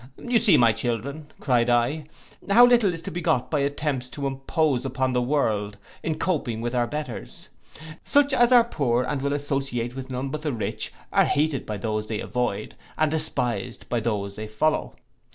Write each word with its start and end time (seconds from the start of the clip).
'You 0.17 0.39
see, 0.39 0.57
my 0.57 0.73
children,' 0.73 1.31
cried 1.39 1.69
I, 1.69 2.05
'how 2.49 2.65
little 2.65 2.91
is 2.91 3.03
to 3.03 3.11
be 3.11 3.21
got 3.21 3.51
by 3.51 3.59
attempts 3.59 4.09
to 4.09 4.25
impose 4.25 4.83
upon 4.83 5.13
the 5.13 5.21
world, 5.21 5.77
in 6.01 6.17
coping 6.17 6.59
with 6.59 6.73
our 6.73 6.87
betters. 6.87 7.49
Such 8.03 8.33
as 8.33 8.51
are 8.51 8.63
poor 8.63 9.03
and 9.03 9.21
will 9.21 9.33
associate 9.33 9.95
with 9.95 10.09
none 10.09 10.29
but 10.29 10.41
the 10.41 10.53
rich, 10.53 10.91
are 11.13 11.25
hated 11.25 11.67
by 11.67 11.77
those 11.77 12.07
they 12.07 12.19
avoid, 12.19 12.73
and 12.97 13.11
despised 13.11 13.87
by 13.89 13.99
these 13.99 14.33
they 14.35 14.47
follow. 14.47 14.95